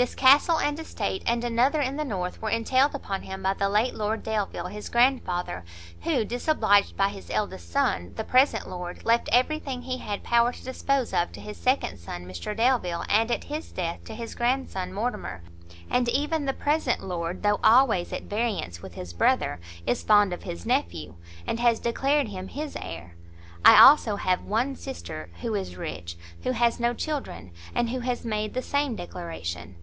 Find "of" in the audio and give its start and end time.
11.12-11.32, 20.32-20.44